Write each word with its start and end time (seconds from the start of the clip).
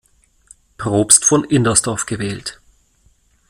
Propst 0.77 1.25
von 1.25 1.43
Indersdorf 1.43 2.07
gewählt. 2.07 2.59